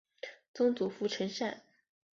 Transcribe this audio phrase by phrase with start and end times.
[0.51, 1.61] 曾祖父陈善。